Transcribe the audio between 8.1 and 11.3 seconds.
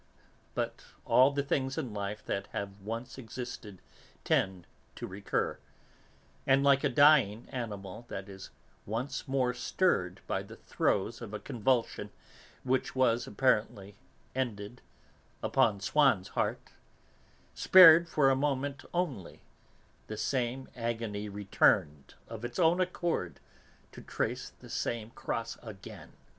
is once more stirred by the throes